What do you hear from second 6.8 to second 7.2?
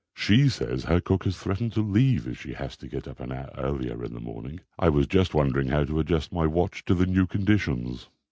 to the